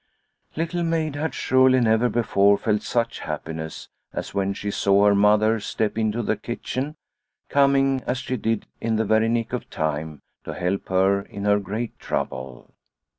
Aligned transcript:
Little 0.55 0.81
Maid 0.81 1.15
had 1.15 1.35
surely 1.35 1.79
never 1.79 2.09
before 2.09 2.57
felt 2.57 2.81
such 2.81 3.19
happiness 3.19 3.87
as 4.13 4.33
when 4.33 4.51
she 4.55 4.71
saw 4.71 5.05
her 5.05 5.13
mother 5.13 5.59
step 5.59 5.95
into 5.95 6.23
the 6.23 6.35
kitchen, 6.35 6.95
coming 7.49 8.01
as 8.07 8.17
she 8.17 8.35
did 8.35 8.65
in 8.79 8.95
the 8.95 9.05
very 9.05 9.29
nick 9.29 9.53
of 9.53 9.69
time 9.69 10.23
to 10.43 10.55
help 10.55 10.87
her 10.89 11.21
in 11.21 11.45
her 11.45 11.59
great 11.59 11.99
trouble. 11.99 12.71